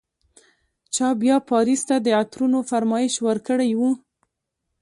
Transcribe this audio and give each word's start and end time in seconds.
چا 0.95 1.07
بیا 1.21 1.35
پاریس 1.49 1.81
ته 1.89 1.95
د 2.05 2.07
عطرونو 2.21 2.59
فرمایش 2.69 3.13
ورکړی 3.27 3.71
و. 3.79 3.81